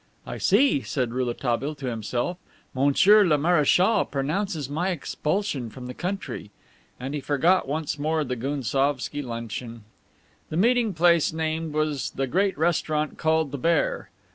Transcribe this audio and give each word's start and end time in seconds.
"I 0.25 0.39
see," 0.39 0.81
said 0.81 1.13
Rouletabille 1.13 1.75
to 1.75 1.85
himself; 1.85 2.39
"Monsieur 2.73 3.23
le 3.23 3.37
Marechal 3.37 4.03
pronounces 4.03 4.67
my 4.67 4.89
expulsion 4.89 5.69
from 5.69 5.85
the 5.85 5.93
country" 5.93 6.49
and 6.99 7.13
he 7.13 7.21
forgot 7.21 7.67
once 7.67 7.99
more 7.99 8.23
the 8.23 8.35
Gounsovski 8.35 9.21
luncheon. 9.21 9.83
The 10.49 10.57
meeting 10.57 10.95
place 10.95 11.31
named 11.33 11.73
was 11.75 12.09
the 12.09 12.25
great 12.25 12.57
restaurant 12.57 13.19
called 13.19 13.51
the 13.51 13.59
Bear. 13.59 14.09